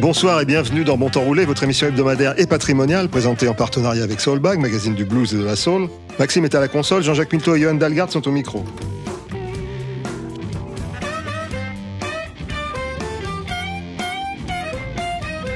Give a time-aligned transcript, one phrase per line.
[0.00, 4.04] Bonsoir et bienvenue dans Bon Temps Roulé, votre émission hebdomadaire et patrimoniale présentée en partenariat
[4.04, 5.88] avec Soulbag, magazine du blues et de la soul.
[6.20, 8.64] Maxime est à la console, Jean-Jacques Minto et Johan Dalgard sont au micro.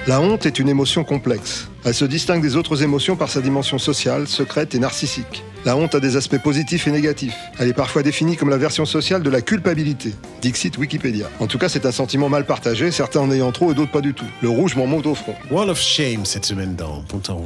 [0.09, 1.69] La honte est une émotion complexe.
[1.85, 5.45] Elle se distingue des autres émotions par sa dimension sociale, secrète et narcissique.
[5.65, 7.37] La honte a des aspects positifs et négatifs.
[7.61, 10.13] Elle est parfois définie comme la version sociale de la culpabilité.
[10.41, 11.29] Dixit Wikipédia.
[11.39, 14.01] En tout cas, c'est un sentiment mal partagé, certains en ayant trop et d'autres pas
[14.01, 14.27] du tout.
[14.43, 15.37] Le rouge m'en monte au front.
[15.53, 17.39] Wall of Shame cette semaine dans Temps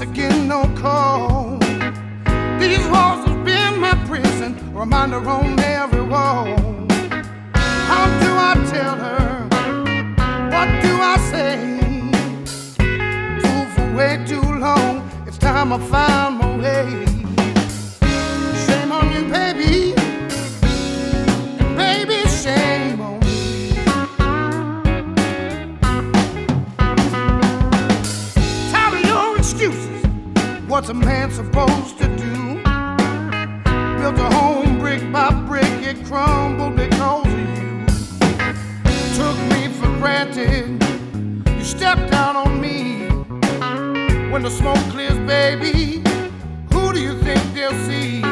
[0.00, 1.58] again no call.
[2.58, 6.46] These walls have been my prison, reminder on every wall.
[7.54, 9.48] How do I tell her?
[10.54, 11.56] What do I say?
[13.40, 15.08] Fool for way too long.
[15.26, 17.06] It's time I find my way.
[18.66, 19.79] Shame on you, baby.
[30.80, 32.54] What's a man supposed to do?
[34.00, 37.84] Built a home brick by brick, it crumbled because of you.
[39.14, 40.82] Took me for granted.
[41.54, 43.08] You stepped out on me.
[44.30, 46.02] When the smoke clears, baby,
[46.72, 48.22] who do you think they'll see?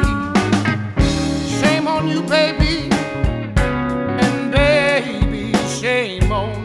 [1.61, 2.89] Shame on you, baby.
[3.59, 6.58] And baby, shame on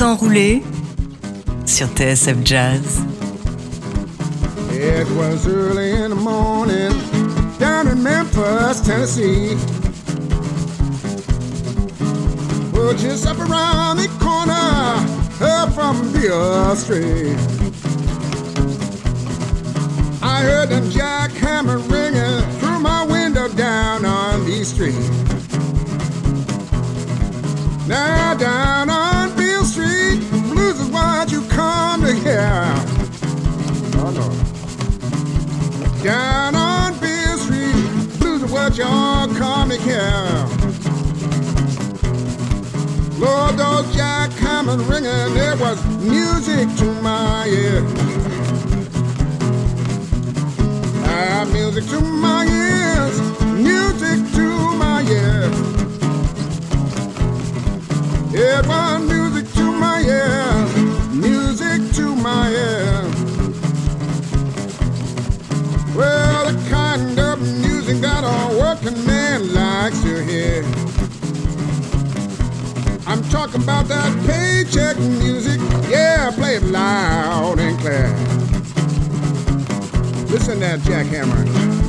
[0.00, 0.62] temps roulé
[1.66, 3.02] sur TSF Jazz.
[4.72, 6.90] It was early in the morning
[7.58, 9.58] down in Memphis, Tennessee.
[12.74, 15.04] Oh, just up around the corner
[15.42, 17.36] up from Beale Street.
[20.22, 24.94] I heard them jackhammer ringing through my window down on B Street.
[27.86, 29.09] Now down on
[36.02, 40.00] Down on Beale Street, blues is what y'all come to hear.
[43.18, 47.84] Lord, those jackhammers ringing, there was music to my ear.
[51.04, 53.20] Ah, music to my ears,
[53.58, 55.54] music to my ears.
[58.32, 59.09] It was
[73.42, 75.60] I'm about that paycheck music.
[75.88, 78.08] Yeah, play it loud and clear.
[80.26, 81.79] Listen to that jackhammer.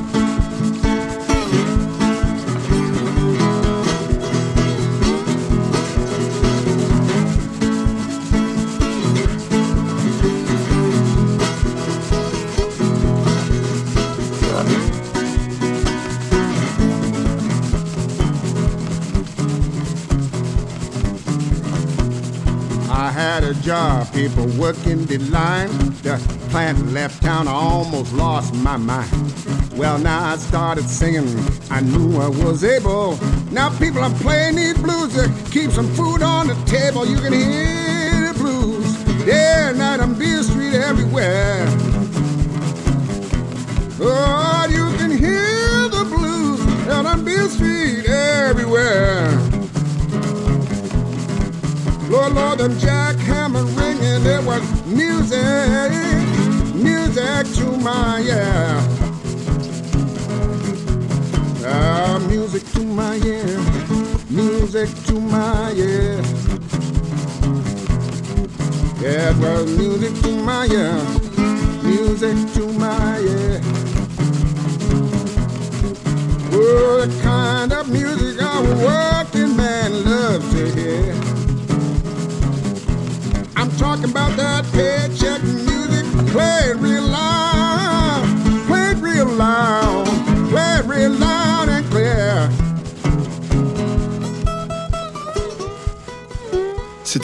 [23.62, 25.70] Job, people working the line.
[26.02, 26.18] The
[26.50, 29.12] plant left town, I almost lost my mind.
[29.76, 31.28] Well, now I started singing,
[31.70, 33.18] I knew I was able.
[33.52, 37.06] Now people are playing these blues to keep some food on the table.
[37.06, 41.66] You can hear the blues day night on Beale Street everywhere.
[44.04, 49.51] Oh, you can hear the blues out on Beale Street everywhere.
[52.12, 54.26] Lord, Lord, them jackhammer ringing.
[54.26, 55.92] It was music,
[56.76, 58.78] music to my ear.
[61.66, 63.60] Ah, music to my ear,
[64.30, 66.22] music to my ear.
[69.00, 71.00] Yeah, it was music to my ear,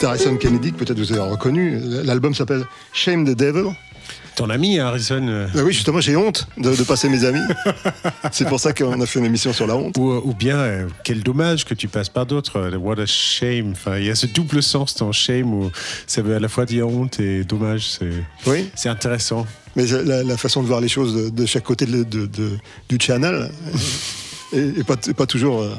[0.00, 1.80] C'est Harrison Kennedy que peut-être vous avez reconnu.
[2.04, 3.70] L'album s'appelle Shame the Devil.
[4.36, 7.40] Ton ami Harrison, euh, Ah oui, justement, j'ai honte de, de passer mes amis.
[8.30, 9.96] C'est pour ça qu'on a fait une émission sur la honte.
[9.98, 12.58] ou, ou bien euh, quel dommage que tu passes par d'autres.
[12.58, 13.72] euh, What a shame.
[13.72, 15.70] Enfin, il y a ce double sens dans shame où
[16.06, 17.88] ça veut à la fois dire honte et dommage.
[17.98, 18.10] C'est
[18.46, 19.44] Oui, c'est intéressant.
[19.74, 22.04] mais la, la façon de voir les choses de, de chaque côté de,
[22.88, 23.50] du channel
[24.52, 25.72] est, est pas, toujours euh,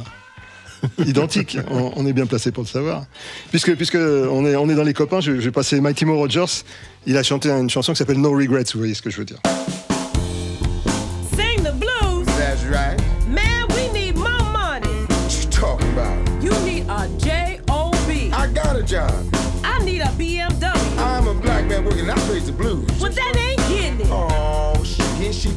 [1.05, 1.57] identique.
[1.69, 3.05] On, est bien placé pour le savoir.
[3.49, 6.63] Puisque, puisque on, est, dans les copains, je, je vais passer Mighty Mo Rogers.
[7.05, 9.25] Il a chanté une chanson qui s'appelle No Regrets, vous voyez ce que je veux
[9.25, 9.39] dire.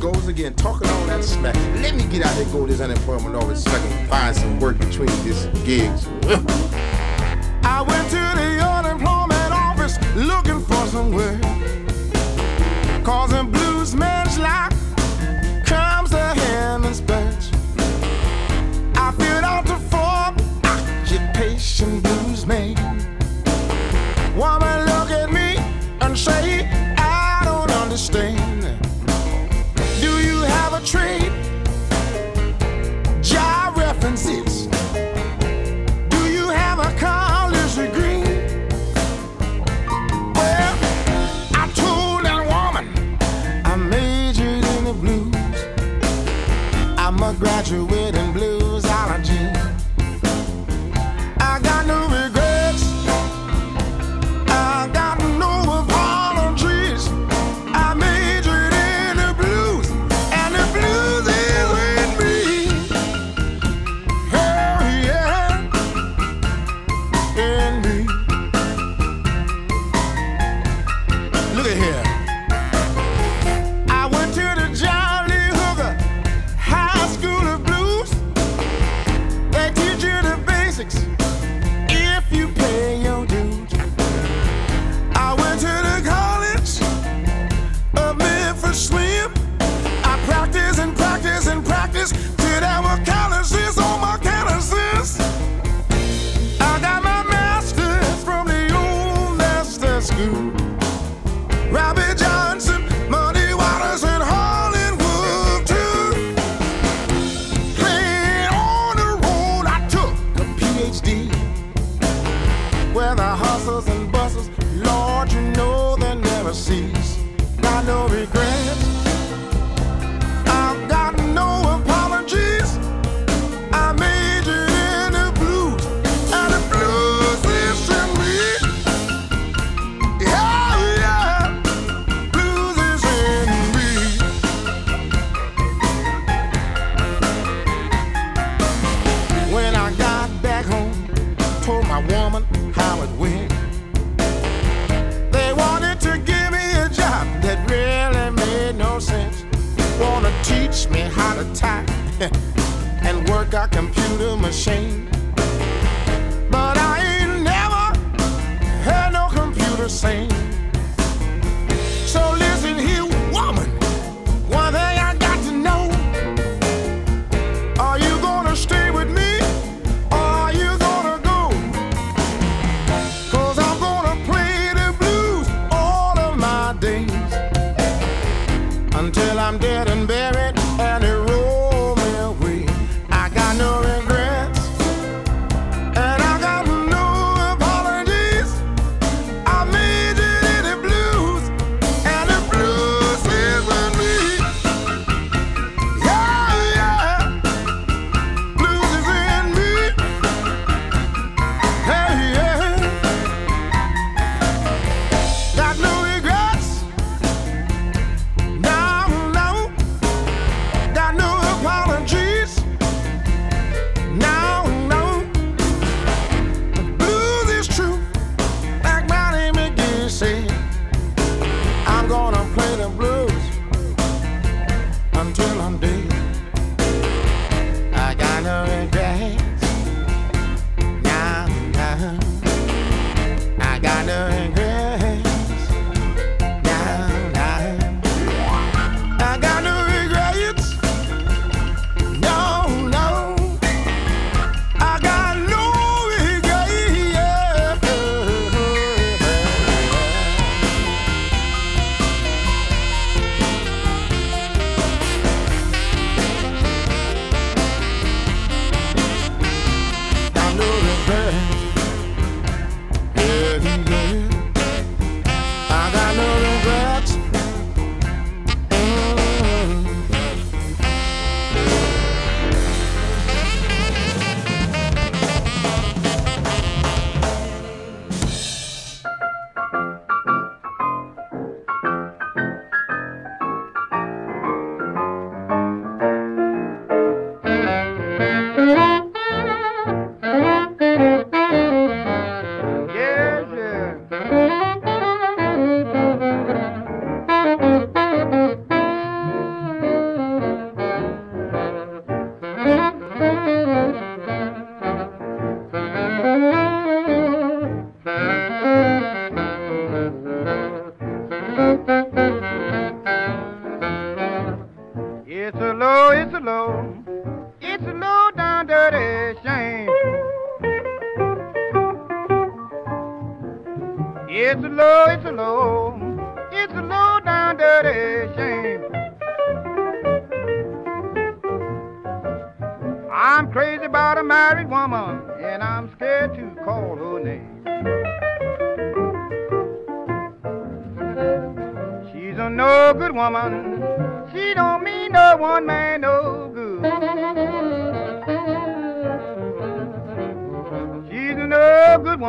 [0.03, 1.55] Goes again, talking all that smack.
[1.81, 4.59] Let me get out there, go to this unemployment office so I can find some
[4.59, 6.09] work between these gigs.
[7.63, 11.52] I went to the unemployment office looking for some work.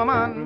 [0.04, 0.43] Woman.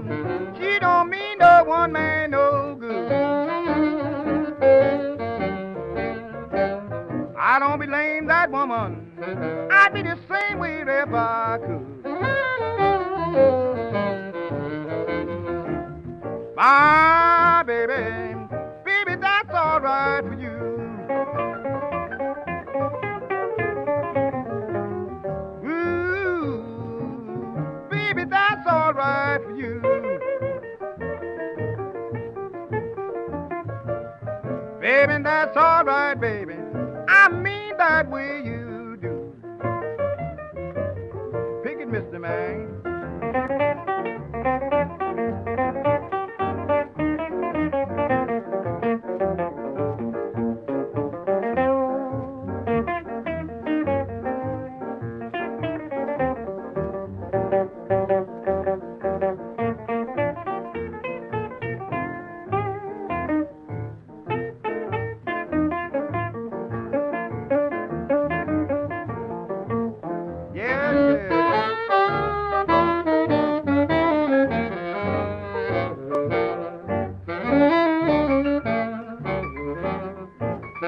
[80.80, 80.86] Ça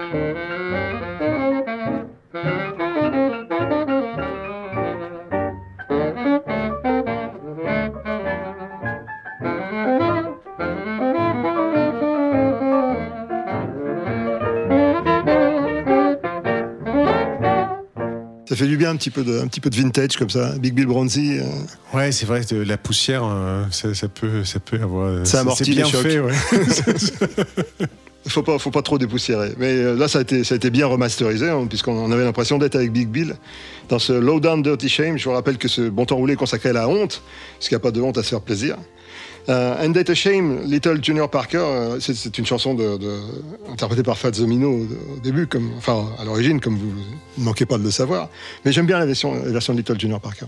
[18.56, 20.58] fait du bien un petit peu de, un petit peu de vintage comme ça, hein.
[20.60, 21.40] Big Bill Bronzy.
[21.40, 21.46] Euh.
[21.98, 25.26] Ouais, c'est vrai, la poussière, euh, ça, peut, ça peut avoir.
[25.26, 26.02] Ça amortit bien les chocs.
[26.04, 26.34] Fait, ouais.
[28.30, 29.52] faut pas, faut pas trop dépoussiérer.
[29.58, 32.58] Mais euh, là, ça a été, ça a été bien remasterisé, hein, puisqu'on avait l'impression
[32.58, 33.36] d'être avec Big Bill.
[33.90, 36.70] Dans ce Low Down Dirty Shame, je vous rappelle que ce bon temps roulé consacré
[36.70, 37.22] à la honte,
[37.58, 38.78] parce qu'il n'y a pas de honte à se faire plaisir.
[39.48, 42.78] Euh, And Data Shame, Little Junior Parker, euh, c'est, une chanson
[43.72, 46.94] interprétée par Fats Domino au, début, enfin à l'origine, comme vous
[47.38, 48.30] ne manquez pas de le savoir.
[48.64, 50.46] Mais j'aime bien la version, la version de Little Junior Parker.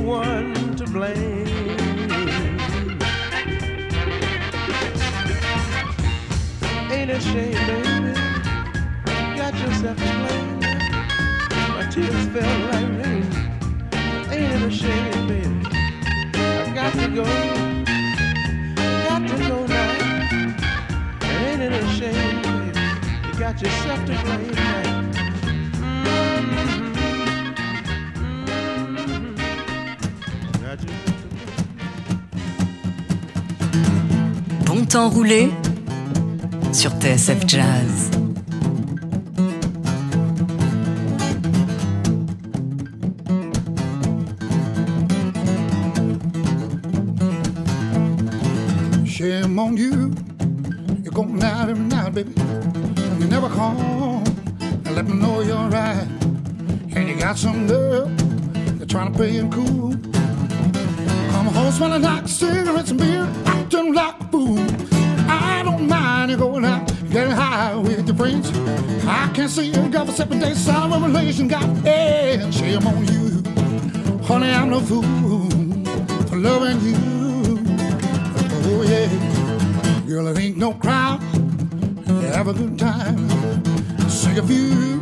[0.00, 1.46] You the one to blame.
[6.90, 8.18] Ain't a shame, baby.
[9.06, 10.60] You got yourself to blame.
[11.76, 13.26] My tears fell like rain.
[14.30, 15.66] Ain't it a shame, baby?
[16.34, 17.24] I got to go.
[19.04, 19.90] Got to go now.
[21.24, 22.80] Ain't it a shame, baby?
[23.26, 24.99] You got yourself to blame now.
[34.66, 35.50] Bon temps roulé
[36.72, 38.10] sur TSF Jazz.
[49.04, 50.12] Shame on you.
[51.02, 52.32] You're going out every night, baby.
[53.18, 54.22] You never call
[54.60, 56.06] and let me know you're right.
[56.94, 58.06] And you got some girl
[58.78, 59.99] they're trying to play it cool.
[61.80, 64.58] Smelling like cigarettes and beer, acting like a fool.
[65.30, 68.50] I don't mind you going out, getting high with your friends.
[69.06, 71.48] I can't see you go for seven days, solid revelation.
[71.48, 73.42] Got yeah, shame on you,
[74.24, 74.50] honey.
[74.50, 75.48] I'm no fool
[76.28, 77.64] for loving you.
[78.66, 81.20] Oh yeah, girl, it ain't no crime.
[82.34, 83.16] Have a good time.
[84.10, 85.00] Sing a few,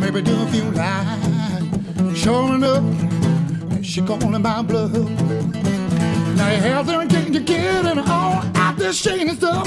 [0.00, 2.18] maybe do a few lines.
[2.18, 5.71] Sure enough, she calling my bluff.
[6.42, 9.64] Now you have there and getting you getting all out this shady stuff.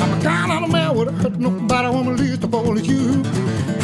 [0.00, 3.20] I'm a kind of man would hurt nobody when at least to follow you.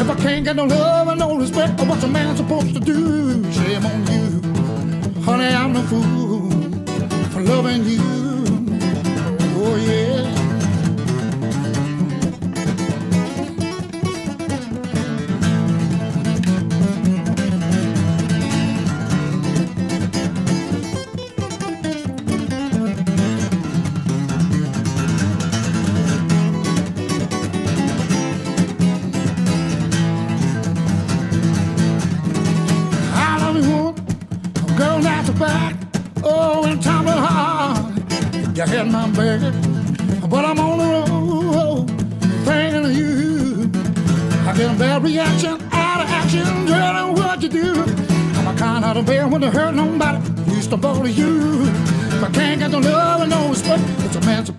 [0.00, 3.52] If I can't get no love and no respect, what's a man supposed to do?
[3.52, 5.54] Shame on you, honey.
[5.54, 6.50] I'm no fool
[7.32, 8.21] for loving you.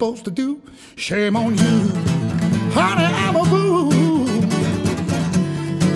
[0.03, 0.61] Supposed to do.
[0.97, 1.89] Shame on you,
[2.75, 3.07] honey.
[3.23, 4.27] I'm a fool.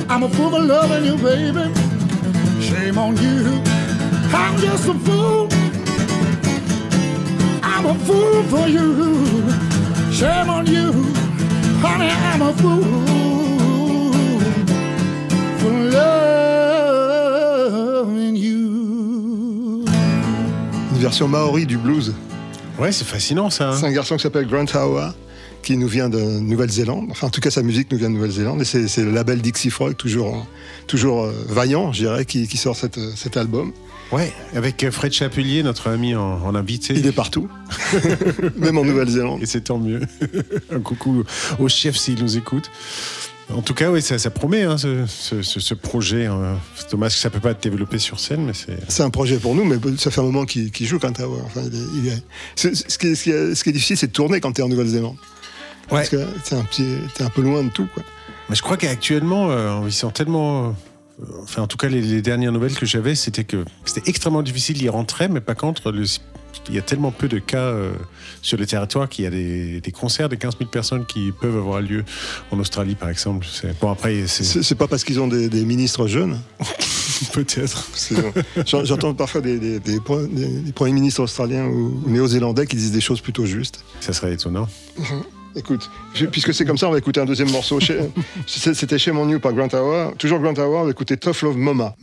[0.10, 1.74] I'm a fool for loving you, baby.
[2.62, 3.62] Shame on you.
[4.32, 5.50] I'm just a fool.
[7.62, 9.52] I'm a fool for you.
[10.13, 10.93] Shame on you.
[11.84, 12.84] Honey, I'm a fool
[15.60, 15.74] for
[17.58, 19.86] loving you.
[20.93, 22.13] Une version maori du blues.
[22.80, 23.70] Ouais, c'est fascinant ça.
[23.72, 23.78] hein.
[23.80, 25.12] C'est un garçon qui s'appelle Grant Howe,
[25.63, 27.08] qui nous vient de Nouvelle-Zélande.
[27.10, 28.62] Enfin, en tout cas, sa musique nous vient de Nouvelle-Zélande.
[28.62, 30.46] Et c'est le label Dixie Frog, toujours,
[30.86, 33.72] toujours euh, vaillant, je dirais, qui, qui sort cette, cet album.
[34.12, 36.94] Ouais, avec euh, Fred Chapelier, notre ami en, en invité.
[36.96, 37.50] Il est partout,
[38.58, 39.42] même en Nouvelle-Zélande.
[39.42, 40.02] Et c'est tant mieux.
[40.72, 41.24] Un coucou
[41.60, 42.70] au chef s'il nous écoute.
[43.54, 46.26] En tout cas, oui, ça, ça promet hein, ce, ce- ce- ce projet.
[46.26, 46.58] hein.
[46.76, 48.78] C'est dommage que ça peut pas être développé sur scène, mais c'est.
[48.90, 51.42] C'est un projet pour nous, mais ça fait un moment qu'il joue Howe.
[51.46, 52.24] Enfin, il est- il
[52.56, 54.60] ce, qui est, ce qui est- ce qui est difficile, c'est de tourner quand tu
[54.62, 55.16] es en Nouvelle-Zélande.
[55.92, 56.00] Ouais.
[56.00, 57.88] Parce que t'es un, petit- t'es un peu loin de tout.
[57.94, 58.04] Quoi.
[58.50, 60.68] Mais je crois qu'actuellement, euh, ils sont tellement.
[60.68, 60.72] euh,
[61.42, 64.78] Enfin, en tout cas, les, les dernières nouvelles que j'avais, c'était que c'était extrêmement difficile
[64.78, 65.92] d'y rentrer, mais pas contre.
[65.92, 66.04] Le,
[66.70, 67.91] il y a tellement peu de cas euh,
[68.41, 71.58] sur le territoire qu'il y a des, des concerts de 15 000 personnes qui peuvent
[71.58, 72.04] avoir lieu
[72.52, 73.46] en Australie, par exemple.
[73.82, 76.39] Bon, après, c'est pas parce qu'ils ont des, des ministres jeunes.
[77.34, 77.88] peut-être.
[78.65, 82.76] J'entends parfois des, des- des pre- des- des premiers ministres australiens ou, ou néo-zélandais qui
[82.76, 83.84] disent des choses plutôt justes.
[84.02, 84.67] Ça serait étonnant.
[85.56, 85.89] Écoute,
[86.32, 87.80] puisque c'est comme ça, on va écouter un deuxième morceau.
[88.46, 90.13] C'était chez Mon New par Grant Howe.
[90.15, 91.96] Toujours Grant Howe, on va écouter Tough Love Mama.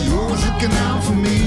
[0.00, 1.37] It's always looking out for me.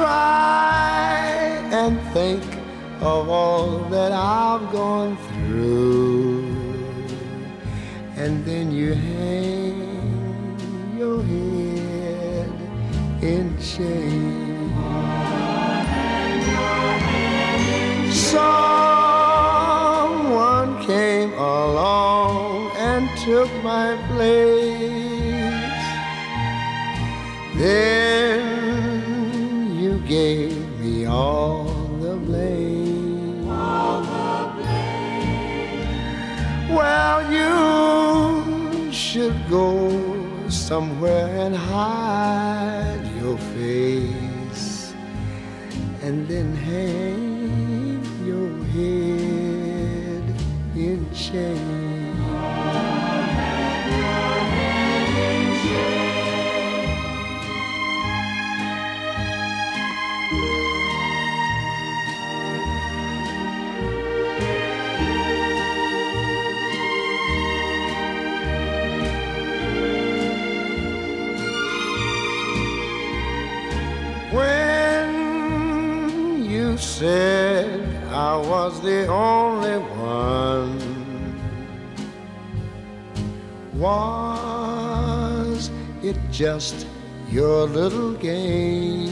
[0.00, 1.20] Try
[1.72, 2.42] and think
[3.02, 4.49] of all that I've
[40.70, 41.99] somewhere and hide
[78.80, 80.78] was the only one,
[83.74, 85.70] was
[86.02, 86.86] it just
[87.30, 89.10] your little game?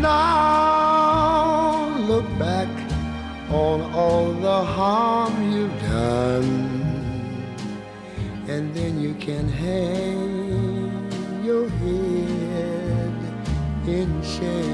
[0.00, 2.68] Now look back
[3.50, 6.76] on all the harm you've done
[8.48, 13.12] and then you can hang your head
[13.86, 14.67] in shame.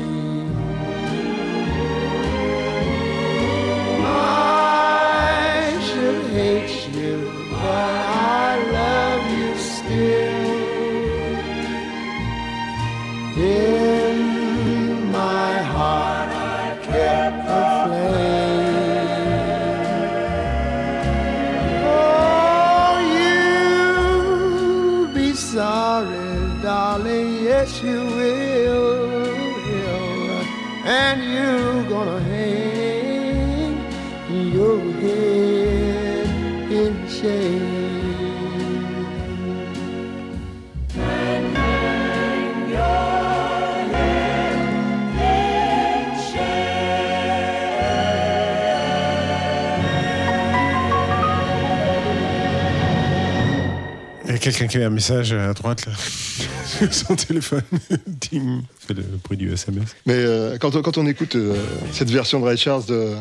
[54.40, 55.92] Quelqu'un qui a un message à droite, là,
[56.66, 57.62] sur son téléphone.
[58.06, 58.62] Ding.
[58.86, 59.94] C'est le bruit du SMS.
[60.06, 61.54] Mais euh, quand, on- quand on écoute euh,
[61.92, 63.14] cette version de Ray Charles de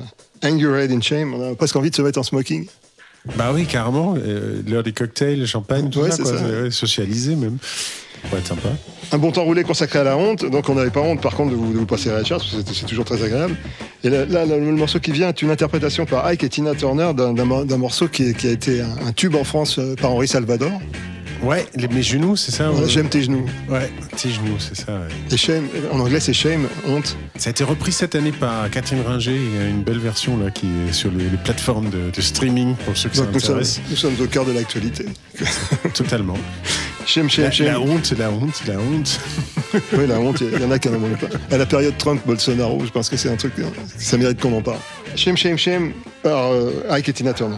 [0.44, 2.68] Hang Your Head in Shame, on a presque envie de se mettre en smoking.
[3.38, 4.16] Bah oui, carrément.
[4.18, 6.38] euh, L'heure des cocktails, le champagne, tout Ouais, ça, quoi.
[6.38, 6.44] ça.
[6.46, 7.58] Ouais, Socialiser même.
[8.34, 8.70] Être sympa.
[9.12, 11.52] Un bon temps roulé consacré à la honte, donc on n'avait pas honte par contre
[11.52, 13.56] de vous, de vous passer Ray Charles, parce que c'est- toujours très agréable.
[14.04, 17.12] Et là, là, le morceau qui vient est une interprétation par Ike et Tina Turner
[17.16, 20.12] d'un- d'un mo- d'un morceau qui a été un, un tube en France euh, par
[20.12, 20.72] Henri Salvador.
[21.44, 22.88] Ouais, les, mes genoux, c'est ça ouais.
[22.88, 23.46] J'aime tes genoux.
[23.70, 24.94] Ouais, tes genoux, c'est ça.
[24.94, 25.08] ouais.
[25.30, 27.18] Et shame, en anglais c'est shame, honte.
[27.36, 29.36] Ça a été repris cette année par Catherine Ringer.
[29.36, 32.22] Il y a une belle version là qui est sur les, les plateformes de, de
[32.22, 35.06] streaming pour ceux ça Donc nous sommes, nous sommes au cœur de l'actualité.
[35.94, 36.38] Totalement.
[37.06, 37.68] Shame, shame, La, shame.
[37.68, 39.20] la honte, la honte, la honte.
[39.98, 41.26] Oui, la honte, il y en a qui n'en ont pas.
[41.56, 43.64] À la période Trump-Bolsonaro, je pense que c'est un truc, euh,
[43.98, 44.78] ça mérite qu'on en parle.
[45.16, 47.58] Shame, shame, shame par euh, Ike et Tina Turner.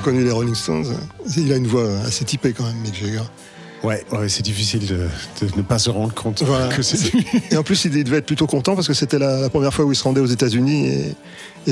[0.00, 0.86] Reconnu les Rolling Stones.
[1.36, 3.22] Il a une voix assez typée quand même, Mick Jagger.
[3.82, 5.08] Ouais, ouais c'est difficile de,
[5.46, 6.68] de ne pas se rendre compte Voilà.
[6.68, 7.26] que c'est lui.
[7.50, 9.84] Et en plus, il devait être plutôt content parce que c'était la, la première fois
[9.86, 11.14] où il se rendait aux États-Unis et,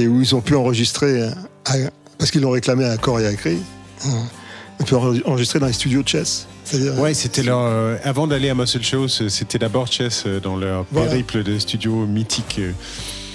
[0.02, 1.22] et où ils ont pu enregistrer,
[1.66, 1.74] à-
[2.18, 3.58] parce qu'ils l'ont réclamé à corps et à cri,
[4.06, 4.08] euh,
[4.80, 6.46] on peut enregistrer dans les studios de Chess.
[6.64, 7.58] C'est-à-dire- Ouais, c'était leur.
[7.60, 11.08] euh, avant d'aller à Muscle Shows, euh, c'était d'abord Chess euh, dans leur Voilà.
[11.10, 12.56] périple de studio mythique.
[12.58, 12.72] euh.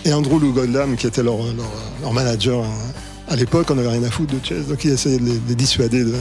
[0.06, 1.72] Et Andrew Lou Goldham, qui était leur, leur,
[2.02, 2.74] leur manager hein,
[3.30, 5.50] à l'époque, on n'avait rien à foutre de Chess, donc il essayait de les, de
[5.50, 6.14] les dissuader de,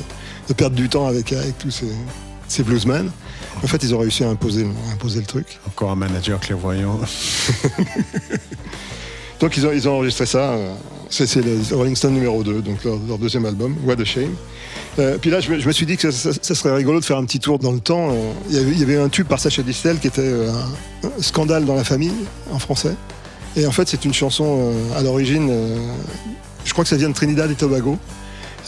[0.48, 1.86] de perdre du temps avec, avec tous ces,
[2.48, 3.10] ces bluesmen.
[3.62, 5.58] En fait, ils ont réussi à imposer, à imposer le truc.
[5.68, 6.98] Encore un manager clairvoyant.
[9.40, 10.52] Donc ils ont, ils ont enregistré ça.
[10.52, 10.74] euh,
[11.10, 14.34] C'est le Rolling Stone numéro 2, donc leur, leur deuxième album, What a Shame.
[14.98, 17.00] Euh, puis là, je me, je me suis dit que ça, ça- ça serait rigolo
[17.00, 18.10] de faire un petit tour dans le temps.
[18.10, 21.08] Euh, Il y avait, il y avait un tube par Sacha Distel qui était un,
[21.08, 22.12] un scandale dans la famille,
[22.52, 22.94] en français.
[23.56, 25.76] Et en fait, c'est une chanson euh, à l'origine, euh,
[26.64, 27.98] je crois que ça vient de Trinidad et Tobago.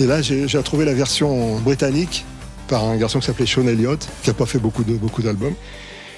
[0.00, 2.24] Et là, j'ai retrouvé la version britannique
[2.68, 5.54] par un garçon qui s'appelait Sean Elliott, qui n'a pas fait beaucoup de beaucoup d'albums.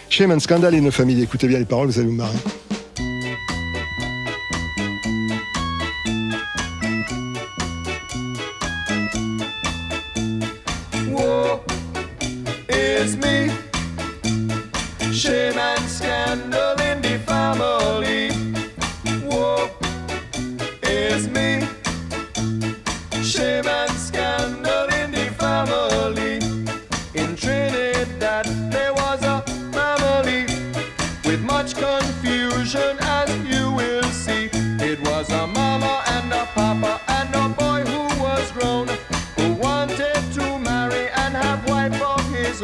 [0.09, 1.22] Shame and Scandal in a Family.
[1.22, 2.39] Écoutez bien les paroles, vous allez vous marrer.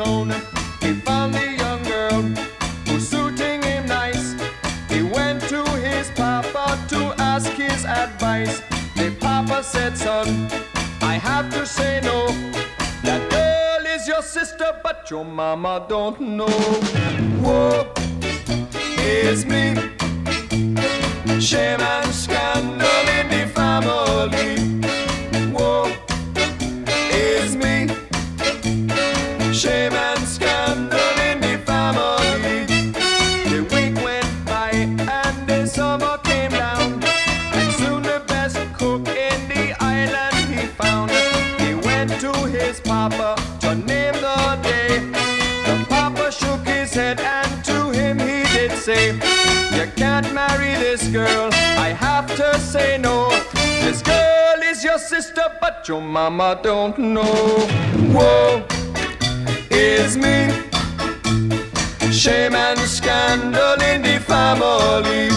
[0.03, 0.29] Of.
[0.81, 2.23] He found the young girl
[2.87, 4.35] who's suiting him nice.
[4.89, 8.63] He went to his papa to ask his advice.
[8.97, 10.49] The papa said, son,
[11.01, 12.29] I have to say no.
[13.03, 16.81] That girl is your sister, but your mama don't know.
[17.43, 17.93] Woe
[18.99, 19.75] is me.
[21.41, 21.81] Shame
[55.17, 57.35] sister, but your mama don't know.
[58.17, 58.65] Whoa
[59.71, 60.37] is me.
[62.11, 65.29] Shame and scandal in the family.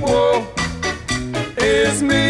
[0.00, 0.46] Woe
[1.58, 2.24] is me.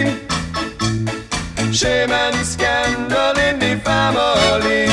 [1.73, 4.87] Shame and scandal in the family.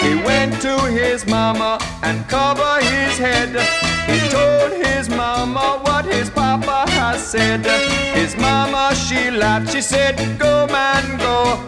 [0.00, 3.52] He went to his mama and covered his head.
[4.10, 7.66] He told his mama what his papa has said.
[8.16, 8.25] His
[8.94, 11.60] she laughed, she said, Go, man, go.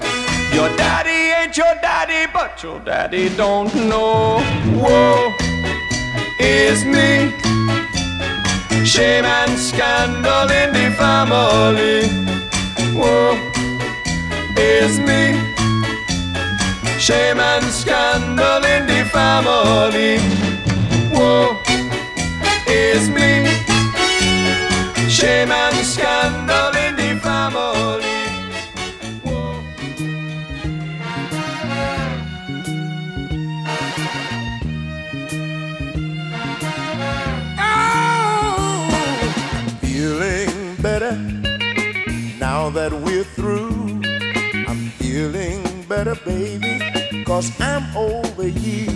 [0.53, 4.43] Your daddy ain't your daddy, but your daddy don't know.
[4.75, 5.35] Woe
[6.39, 7.33] is me.
[8.85, 12.09] Shame and scandal in the family.
[12.99, 13.37] Woe
[14.57, 15.23] is me.
[16.99, 20.19] Shame and scandal in the family.
[21.13, 21.57] Woe
[22.67, 23.47] is me.
[25.09, 26.78] Shame and scandal
[42.79, 44.01] that we're through.
[44.69, 46.75] I'm feeling better, baby,
[47.25, 48.87] cause I'm over you.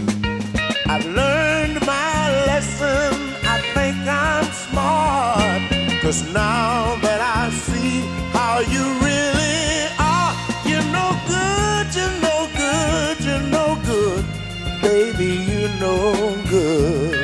[0.87, 3.12] I've learned my lesson,
[3.55, 5.62] I think I'm smart.
[6.01, 7.95] Cause now that I see
[8.39, 9.66] how you really
[9.99, 10.33] are,
[10.68, 14.24] you're no good, you're no good, you're no good.
[14.80, 15.99] Baby, you're no
[16.55, 17.18] good.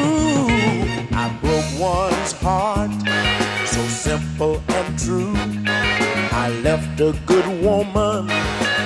[0.00, 0.48] Ooh,
[1.22, 2.75] I broke one's heart,
[5.06, 5.32] true.
[6.44, 8.28] I left a good woman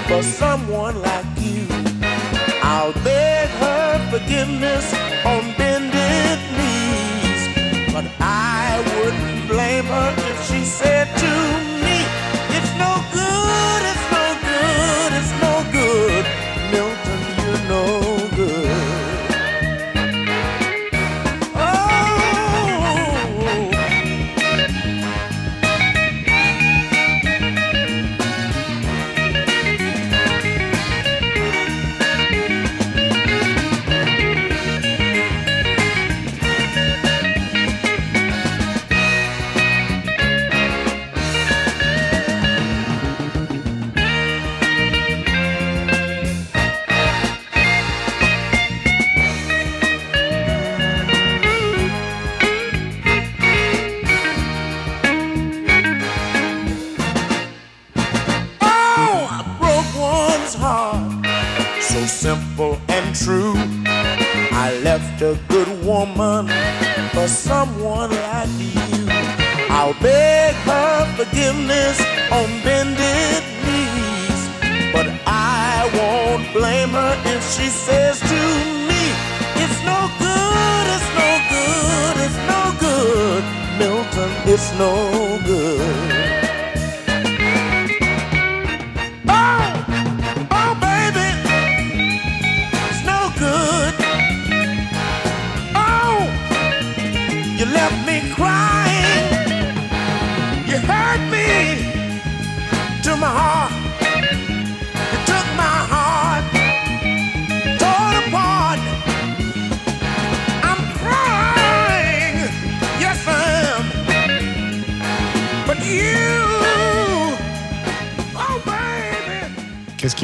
[0.07, 1.65] for someone like you.
[2.63, 4.87] I'll beg her forgiveness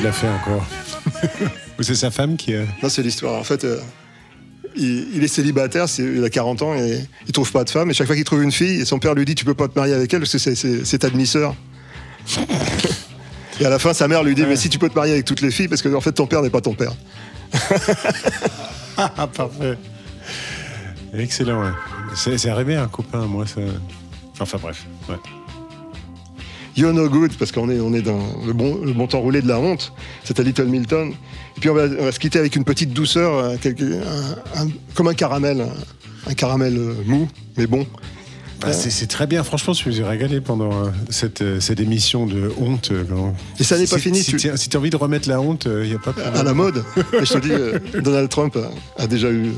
[0.06, 0.64] qu'il a fait encore
[1.78, 2.60] Ou c'est sa femme qui a.
[2.82, 3.38] Non, c'est l'histoire.
[3.38, 3.78] En fait, euh,
[4.76, 7.90] il, il est célibataire, il a 40 ans et il trouve pas de femme.
[7.90, 9.78] Et chaque fois qu'il trouve une fille, son père lui dit Tu peux pas te
[9.78, 11.54] marier avec elle parce que c'est- ta demi-sœur.
[13.60, 15.24] et à la fin, sa mère lui dit Mais si tu peux te marier avec
[15.26, 16.92] toutes les filles parce que en fait, ton père n'est pas ton père.
[18.98, 19.76] Ah, parfait.
[21.12, 21.70] Excellent, ouais.
[22.14, 23.60] C'est c'est arrivé à un copain, moi, ça.
[24.40, 24.86] Enfin, bref.
[25.06, 25.16] Ouais.
[26.76, 29.40] You're No Good, parce qu'on est, on est dans le bon, le bon temps roulé
[29.42, 29.92] de la honte.
[30.24, 31.12] C'est à Little Milton.
[31.56, 34.62] Et puis on va, on va se quitter avec une petite douceur, euh, quelque- un-
[34.62, 37.86] un- comme un caramel, un, un caramel euh, mou, mais bon.
[38.60, 42.50] Bah, c'est très bien, franchement, je me suis régalé pendant euh, cette, cette émission de
[42.58, 42.90] honte.
[43.60, 45.88] Et ça n'est pas Si- fini, Si tu- as envie de remettre la honte, il
[45.88, 46.82] n'y a pas de à la mode.
[47.20, 48.56] Et je te dis, Donald Trump
[48.98, 49.50] a, a déjà eu.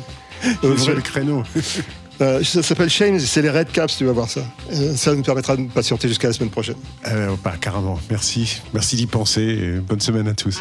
[0.76, 1.42] Sur le créneau.
[2.20, 4.40] Euh, ça s'appelle Shame, c'est les Red Caps, tu vas voir ça.
[4.72, 6.76] Euh, ça nous permettra de patienter jusqu'à la semaine prochaine.
[7.06, 8.60] Euh, bah, carrément, merci.
[8.74, 10.58] Merci d'y penser et bonne semaine à tous.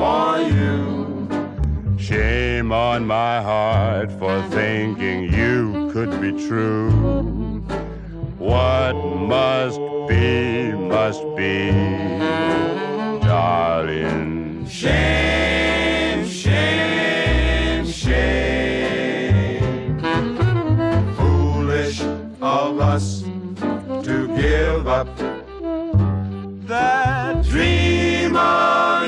[0.00, 1.28] For you.
[1.98, 6.90] Shame on my heart for thinking you could be true.
[8.38, 9.78] What must
[10.08, 11.70] be, must be,
[13.28, 14.66] darling.
[14.66, 19.60] Shame, shame, shame.
[21.18, 22.00] Foolish
[22.40, 23.22] of us
[24.06, 25.08] to give up
[26.66, 28.99] that dream of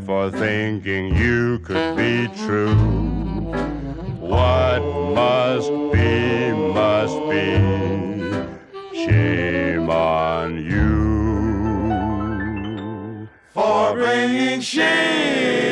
[0.00, 2.74] for thinking you could be true.
[4.18, 7.56] What must be, must be.
[8.94, 10.92] Shame on you
[13.52, 15.71] for bringing shame.